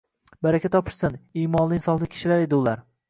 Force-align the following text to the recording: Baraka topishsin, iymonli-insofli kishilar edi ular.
Baraka 0.45 0.71
topishsin, 0.75 1.19
iymonli-insofli 1.43 2.09
kishilar 2.15 2.43
edi 2.47 2.59
ular. 2.63 2.83